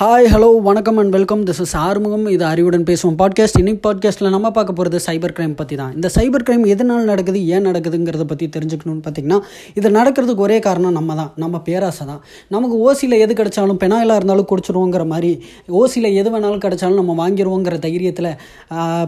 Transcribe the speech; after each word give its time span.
Hi 0.00 0.24
hello 0.24 0.60
வணக்கம் 0.60 0.96
and 0.96 1.10
welcome 1.10 1.44
this 1.44 1.60
is 1.60 1.76
Arumugam. 1.76 2.26
இது 2.26 2.44
அறிவுடன் 2.44 2.82
பேசுவோம் 2.82 3.16
பாட்காஸ்ட் 3.18 3.58
இன்னைக்கு 3.58 3.92
பாட்காஸ்ட்டில் 3.92 4.28
நம்ம 4.28 4.50
பார்க்க 4.50 4.72
போகிறது 4.72 4.98
சைபர் 5.06 5.32
கிரைம் 5.32 5.54
பற்றி 5.54 5.76
தான் 5.76 5.94
இந்த 5.94 6.10
சைபர் 6.14 6.44
கிரைம் 6.48 6.66
எதனால் 6.66 7.04
நடக்குது 7.04 7.46
ஏன் 7.46 7.66
நடக்குதுங்கிறத 7.66 8.24
பற்றி 8.24 8.48
தெரிஞ்சுக்கணும்னு 8.48 9.02
பார்த்தீங்கன்னா 9.04 9.38
இது 9.74 9.90
நடக்கிறதுக்கு 9.90 10.36
ஒரே 10.36 10.58
காரணம் 10.58 10.92
நம்ம 10.92 11.14
தான் 11.14 11.32
நம்ம 11.36 11.58
பேராசை 11.58 12.06
தான் 12.06 12.20
நமக்கு 12.48 12.76
ஓசியில் 12.76 13.18
எது 13.18 13.34
கிடைச்சாலும் 13.34 13.78
பெனாயிலாக 13.78 14.14
இருந்தாலும் 14.14 14.46
குடிச்சிருவோங்கிற 14.46 15.06
மாதிரி 15.06 15.42
ஓசியில் 15.68 16.12
எது 16.14 16.30
வேணாலும் 16.30 16.60
கிடைச்சாலும் 16.60 16.94
நம்ம 16.94 17.28
வாங்கிடுவோங்கிற 17.28 17.78
தைரியத்தில் 17.78 18.36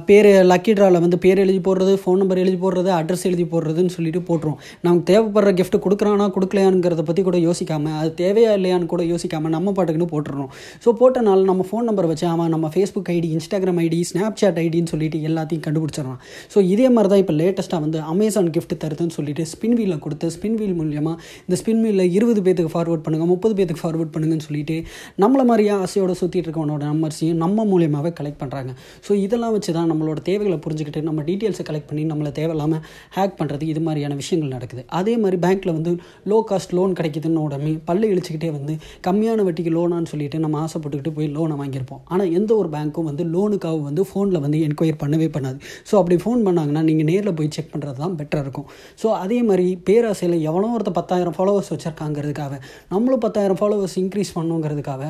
பேர் 0.05 0.47
லக்கி 0.47 0.73
ட்ராவில் 0.73 1.01
வந்து 1.01 1.19
பேர் 1.19 1.39
எழுதி 1.39 1.59
போடுறது 1.59 1.99
ஃபோன் 2.05 2.17
நம்பர் 2.17 2.39
எழுதி 2.39 2.57
போடுறது 2.57 2.89
அட்ரஸ் 2.89 3.23
எழுதி 3.23 3.45
போடுறதுன்னு 3.45 3.87
சொல்லிட்டு 3.87 4.19
போட்டுருவோம். 4.19 4.57
நமக்கு 4.81 5.13
தேவைப்படுற 5.13 5.55
கிஃப்ட் 5.55 5.83
கொடுக்குறானா 5.85 6.31
கொடுக்கலையானுங்கிறத 6.39 7.03
பற்றி 7.03 7.23
கூட 7.23 7.37
யோசிக்காமல் 7.39 7.99
அது 7.99 8.15
தேவையா 8.17 8.53
இல்லையான்னு 8.53 8.87
கூட 8.87 9.03
யோசிக்காமல் 9.03 9.49
நம்ம 9.49 9.71
பாட்டுக்குன்னு 9.71 10.13
போட்டுருறோம் 10.13 10.53
ஸோ 10.85 10.93
போட்டனால 11.01 11.45
நம்ம 11.45 11.65
ஃபோன் 11.71 11.83
நம்பர் 11.83 12.07
வச்சு 12.07 12.27
அவன் 12.27 12.49
நம்ம 12.49 12.71
Facebook 12.75 13.09
ID 13.09 13.29
Instagram 13.37 13.79
ID 13.79 14.01
Snapchat 14.35 14.59
ஐடின்னு 14.59 14.87
சொல்லிட்டு 14.87 15.19
எல்லாத்தையும் 15.19 15.65
கண்டுபிடிச்சிடலாம் 15.67 16.19
ஸோ 16.55 16.63
இதே 16.63 16.89
மாதிரி 16.89 17.09
தான் 17.09 17.19
இப்போ 17.19 17.33
லேட்டஸ்ட்டாக 17.33 17.81
வந்து 17.81 18.01
அமேசான் 18.01 18.51
கிஃப்ட் 18.51 18.75
தருதுன்னு 18.85 19.09
சொல்லிட்டு 19.09 19.45
ஸ்பின் 19.45 19.75
வீலில் 19.75 19.99
கொடுத்து 19.99 20.31
ஸ்பின் 20.31 20.55
வீல் 20.55 20.77
மூலியமாக 20.81 21.17
இந்த 21.49 21.63
ஸ்பின் 21.63 21.81
வீலில் 21.81 22.13
இருபது 22.13 22.43
பேத்துக்கு 22.43 22.73
ஃபார்வர்ட் 22.75 23.05
பண்ணுங்கள் 23.07 23.27
முப்பது 23.27 23.55
பேத்துக்கு 23.55 23.85
ஃபார்வர்ட் 23.85 24.13
பண்ணுங்கன்னு 24.15 24.47
சொல்லிட்டு 24.47 24.85
நம்மள 25.21 25.45
மாதிரியே 25.45 25.71
ஆசையோட 25.71 26.13
சுற்றிட்டு 26.21 26.49
இருக்கவனோட 26.49 26.83
நம்பர்ஸையும் 26.85 27.35
நம்ம 27.35 27.65
மூலியமாகவே 27.65 28.13
கலெக்ட் 28.21 28.41
பண்ணுறாங்க 28.41 28.71
ஸோ 29.09 29.13
இதெல்லாம் 29.15 29.53
வச்சு 29.53 29.73
தான் 29.73 29.91
நம்மளோட 29.93 30.19
தேவைகளை 30.23 30.59
புரிஞ்சுக்கிட்டு 30.67 31.03
நம்ம 31.03 31.23
டீட்டெயில்ஸை 31.23 31.67
கலெக்ட் 31.69 31.87
பண்ணி 31.87 32.05
நம்மளை 32.05 32.33
தேவையில்லாமல் 32.33 32.83
ஹேக் 33.17 33.37
பண்ணுறது 33.39 33.63
இது 33.63 33.81
மாதிரியான 33.81 34.15
விஷயங்கள் 34.15 34.49
நடக்குது. 34.49 34.85
அதே 34.89 35.17
மாதிரி 35.17 35.37
பேங்க்கில் 35.37 35.73
வந்து 35.73 35.93
லோ 36.27 36.43
காஸ்ட் 36.51 36.75
லோன் 36.75 36.93
கிடைக்குதுன்னு 36.93 37.37
உடனே 37.37 37.79
பல்லு 37.85 38.07
இழிச்சிக்கிட்டே 38.15 38.51
வந்து 38.51 38.77
கம்மியான 39.07 39.45
வட்டிக்கு 39.45 39.73
லோனான்னு 39.73 40.07
சொல்லிட்டு 40.07 40.39
நம்ம 40.39 40.65
ஆசைப்பட்டுக்கிட்டு 40.67 41.15
போய் 41.19 41.29
லோனை 41.37 41.57
வாங்கியிருப்போம். 41.63 42.03
ஆனால் 42.13 42.31
எந்த 42.39 42.51
ஒரு 42.61 42.71
பேங்க்கும் 42.77 43.09
வந்து 43.11 43.25
லோனுக்காக 43.35 43.81
வந்து 43.89 44.05
ஃபோனில் 44.11 44.43
வந்து 44.47 44.61
என்கொயர் 44.69 45.01
பண்ணவே 45.05 45.29
பண்ணாது. 45.37 45.59
ஸோ 45.91 45.95
அப்படி 46.01 46.19
ஃபோன் 46.25 46.43
பண்ணாங்கன்னா 46.49 46.85
நீங்கள் 46.91 47.09
நேரில் 47.11 47.37
போய் 47.41 47.51
செக் 47.57 47.73
பண்ணுறது 47.75 47.99
தான் 48.05 48.17
பெட்டராக 48.21 48.47
இருக்கும். 48.47 48.69
ஸோ 49.03 49.07
அதே 49.23 49.39
மாதிரி 49.51 49.67
பேராசையில் 49.91 50.37
எவ்வளோ 50.51 50.71
ஒருத்த 50.77 50.93
பத்தாயிரம் 51.01 51.37
ஃபாலோவர்ஸ் 51.37 51.71
வச்சுருக்காங்கிறதுக்காக 51.75 52.55
நம்மளும் 52.93 53.23
பத்தாயிரம் 53.27 53.59
ஃபாலோவர்ஸ் 53.61 53.97
இன்க்ரீஸ் 54.03 54.33
பண்ணுங்கிறதுக்காக 54.39 55.03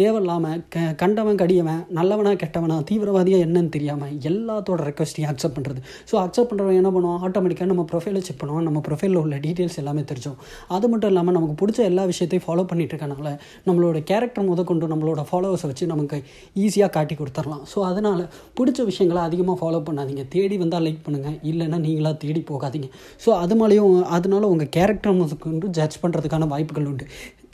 தேவையில்லாமல் 0.00 0.60
க 0.74 0.86
கண்டவன் 1.02 1.38
கடியவன் 1.42 1.82
நல்லவனா 1.98 2.32
கெட்டவனா 2.42 2.76
தீவிரவாதியாக 2.88 3.46
என்னன்னு 3.46 3.72
தெரியாமல் 3.76 4.14
எல்லாத்தோட 4.30 4.80
ரெக்வஸ்ட்டையும் 4.88 5.30
அக்செப்ட் 5.32 5.56
பண்ணுறது 5.58 5.80
ஸோ 6.10 6.14
அக்செப்ட் 6.24 6.50
பண்ணுறவன் 6.50 6.78
என்ன 6.80 6.90
பண்ணுவோம் 6.94 7.20
ஆட்டோமேட்டிக்காக 7.26 7.68
நம்ம 7.72 7.84
ப்ரொஃபைலை 7.90 8.22
செக் 8.26 8.40
பண்ணுவோம் 8.40 8.64
நம்ம 8.68 8.80
ப்ரொஃபைலில் 8.86 9.20
உள்ள 9.22 9.36
டீட்டெயில்ஸ் 9.44 9.78
எல்லாமே 9.82 10.02
தெரிஞ்சோம் 10.10 10.38
அது 10.76 10.86
மட்டும் 10.92 11.10
இல்லாமல் 11.12 11.36
நமக்கு 11.36 11.56
பிடிச்ச 11.62 11.80
எல்லா 11.90 12.04
விஷயத்தையும் 12.10 12.44
ஃபாலோ 12.46 12.64
பண்ணிட்டு 12.70 12.94
இருக்கனால 12.94 13.30
நம்மளோட 13.68 13.98
கேரக்டர் 14.10 14.48
முதற்கொண்டு 14.50 14.84
நம்மளோட 14.92 15.03
ஃபாலோவர்ஸை 15.30 15.68
வச்சு 15.70 15.86
நமக்கு 15.92 16.16
ஈஸியாக 16.64 16.90
காட்டி 16.96 17.14
கொடுத்துடலாம். 17.20 17.62
ஸோ 17.72 17.78
அதனால் 17.90 18.22
பிடிச்ச 18.58 18.84
விஷயங்களை 18.90 19.22
அதிகமாக 19.28 19.56
ஃபாலோ 19.62 19.80
பண்ணாதீங்க. 19.88 20.24
தேடி 20.34 20.58
வந்தால் 20.62 20.84
லைக் 20.86 21.04
பண்ணுங்கள் 21.06 21.38
இல்லைன்னா 21.50 21.80
நீங்களாக 21.86 22.16
தேடி 22.24 22.42
போகாதீங்க. 22.50 22.90
ஸோ 23.24 23.30
அது 23.42 23.56
மேலேயும் 23.62 24.02
அதனால 24.18 24.48
உங்கள் 24.54 24.72
கேரக்டர் 24.78 25.18
முதற்கொண்டு 25.22 25.68
ஜட்ஜ் 25.78 25.98
பண்ணுறதுக்கான 26.02 26.48
வாய்ப்புகள் 26.54 26.90
உண்டு. 26.92 27.06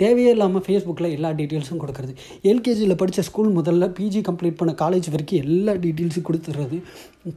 தேவையே 0.02 0.32
இல்லாமல் 0.36 0.64
ஃபேஸ்புக்கில் 0.66 1.14
எல்லா 1.16 1.30
டீட்டெயில்ஸும் 1.38 1.82
கொடுக்குறது. 1.84 2.12
எல்கேஜியில் 2.50 3.00
படித்த 3.02 3.24
ஸ்கூல் 3.28 3.56
முதல்ல 3.58 3.86
பிஜி 3.98 4.22
கம்ப்ளீட் 4.28 4.60
பண்ண 4.60 4.74
காலேஜ் 4.82 5.08
வரைக்கும் 5.14 5.42
எல்லா 5.46 5.74
டீட்டெயில்ஸும் 5.86 6.28
கொடுத்துட்றது 6.28 6.78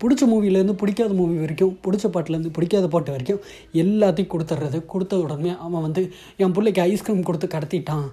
பிடிச்ச 0.02 0.24
மூவிலேருந்து 0.32 0.74
பிடிக்காத 0.82 1.14
மூவி 1.20 1.34
வரைக்கும் 1.44 1.72
பிடிச்ச 1.86 2.06
பாட்டிலேருந்து 2.12 2.52
பிடிக்காத 2.58 2.86
பாட்டு 2.92 3.10
வரைக்கும் 3.14 3.40
எல்லாத்தையும் 3.82 4.30
கொடுத்துட்றது 4.34 4.78
கொடுத்த 4.92 5.14
உடனே 5.24 5.52
அவன் 5.66 5.84
வந்து 5.86 6.02
என் 6.44 6.54
பிள்ளைக்கு 6.58 6.82
ஐஸ்கிரீம் 6.84 7.26
கொடுத்து 7.30 7.48
கடத்திட்டான். 7.56 8.06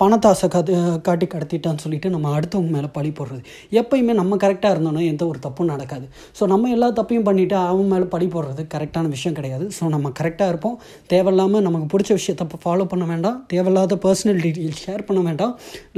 பணத்தாசை 0.00 0.48
காத்து 0.54 0.72
காட்டி 1.08 1.26
கடத்திட்டான்னு 1.34 1.82
சொல்லிட்டு 1.84 2.08
நம்ம 2.14 2.32
அடுத்தவங்க 2.38 2.72
மேலே 2.76 2.88
பழி 2.96 3.12
போடுறது. 3.18 3.42
எப்பயுமே 3.80 4.16
நம்ம 4.20 4.38
கரெக்டாக 4.44 4.74
இருந்தோன்னா 4.76 5.04
எந்த 5.12 5.22
ஒரு 5.32 5.40
தப்பும் 5.46 5.70
நடக்காது. 5.74 6.08
ஸோ 6.38 6.48
நம்ம 6.52 6.70
எல்லா 6.76 6.88
தப்பையும் 6.98 7.26
பண்ணிவிட்டு 7.28 7.56
அவன் 7.70 7.92
மேலே 7.94 8.08
பழி 8.16 8.28
போடுறது 8.34 8.64
கரெக்டான 8.74 9.12
விஷயம் 9.14 9.38
கிடையாது. 9.38 9.68
ஸோ 9.78 9.92
நம்ம 9.94 10.12
கரெக்டாக 10.20 10.52
இருப்போம். 10.54 10.76
தேவையில்லாமல் 11.14 11.64
நமக்கு 11.68 11.88
பிடிச்ச 11.94 12.12
விஷயத்தை 12.20 12.60
ஃபாலோ 12.66 12.86
பண்ண 12.94 13.06
வேண்டாம். 13.12 13.38
தேவையில்லாத 13.52 13.98
பர்சனல் 14.04 14.40
டீட்டெயில்ஸ் 14.44 14.82
ஷேர் 14.84 15.06
பண்ண 15.08 15.20
வேண்டாம். 15.28 15.54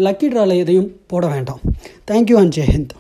லக்கி 0.07 0.29
ட்ராவில் 0.33 0.63
எதையும் 0.65 0.91
போட 1.13 1.27
வேண்டாம். 1.35 1.61
Thank you 2.11 2.37
and 2.43 2.57
Jai Hind 2.59 2.95